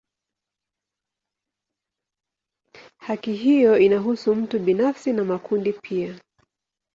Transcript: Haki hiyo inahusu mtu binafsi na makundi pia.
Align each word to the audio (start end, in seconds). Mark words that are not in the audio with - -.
Haki 2.97 3.33
hiyo 3.33 3.77
inahusu 3.79 4.35
mtu 4.35 4.59
binafsi 4.59 5.13
na 5.13 5.23
makundi 5.23 5.73
pia. 5.73 6.19